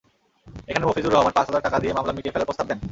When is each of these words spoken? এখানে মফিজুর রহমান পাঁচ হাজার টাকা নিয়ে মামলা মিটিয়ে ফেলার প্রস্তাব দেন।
এখানে 0.69 0.85
মফিজুর 0.85 1.13
রহমান 1.13 1.33
পাঁচ 1.35 1.45
হাজার 1.49 1.65
টাকা 1.65 1.77
নিয়ে 1.79 1.95
মামলা 1.97 2.13
মিটিয়ে 2.15 2.33
ফেলার 2.33 2.47
প্রস্তাব 2.49 2.65
দেন। 2.69 2.79